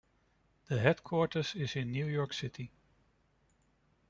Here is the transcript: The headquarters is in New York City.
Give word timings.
The 0.67 0.79
headquarters 0.79 1.53
is 1.53 1.75
in 1.75 1.91
New 1.91 2.07
York 2.07 2.33
City. 2.33 2.71